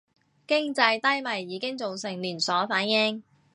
[0.47, 3.21] 經濟低迷已經造成連鎖反應